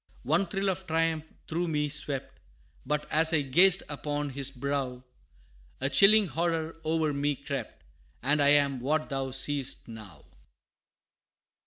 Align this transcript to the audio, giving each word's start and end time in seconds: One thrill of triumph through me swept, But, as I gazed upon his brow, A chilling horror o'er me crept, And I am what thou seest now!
One 0.23 0.47
thrill 0.47 0.69
of 0.69 0.87
triumph 0.87 1.25
through 1.47 1.67
me 1.67 1.87
swept, 1.87 2.39
But, 2.87 3.05
as 3.11 3.33
I 3.33 3.43
gazed 3.43 3.83
upon 3.87 4.31
his 4.31 4.49
brow, 4.49 5.03
A 5.79 5.91
chilling 5.91 6.25
horror 6.27 6.77
o'er 6.83 7.13
me 7.13 7.35
crept, 7.35 7.83
And 8.23 8.41
I 8.41 8.47
am 8.49 8.79
what 8.79 9.09
thou 9.09 9.29
seest 9.29 9.87
now! 9.87 10.25